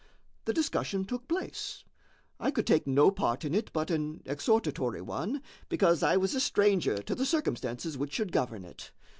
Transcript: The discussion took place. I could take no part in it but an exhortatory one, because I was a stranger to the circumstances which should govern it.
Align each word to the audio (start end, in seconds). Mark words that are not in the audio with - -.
The 0.45 0.53
discussion 0.53 1.05
took 1.05 1.27
place. 1.27 1.83
I 2.39 2.49
could 2.49 2.65
take 2.65 2.87
no 2.87 3.11
part 3.11 3.45
in 3.45 3.53
it 3.53 3.69
but 3.71 3.91
an 3.91 4.23
exhortatory 4.25 5.03
one, 5.03 5.43
because 5.69 6.01
I 6.01 6.17
was 6.17 6.33
a 6.33 6.39
stranger 6.39 7.03
to 7.03 7.13
the 7.13 7.23
circumstances 7.23 7.99
which 7.99 8.13
should 8.13 8.31
govern 8.31 8.65
it. 8.65 8.89